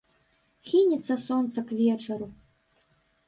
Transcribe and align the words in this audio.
Хінецца 0.69 1.17
сонца 1.25 1.59
к 1.71 1.77
вечару. 1.81 2.27